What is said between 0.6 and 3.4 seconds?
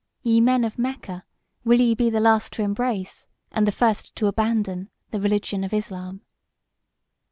of Mecca, will ye be the last to embrace,